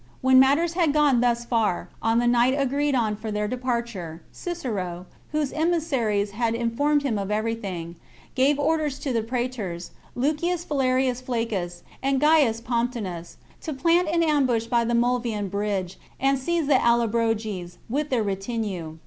[0.21, 3.01] When matters had gone thus far, on the night agreed chap.
[3.03, 7.97] on for their departure, Cicero, whose emissaries had informed him of everything,
[8.33, 14.23] gave orders to the prae tors, Lucius Valerius Flaccus, and Gaius Pomptinus,— to plant an
[14.23, 18.97] ambush by the Mulvian bridge, and seize the AUobroges, with their retinue.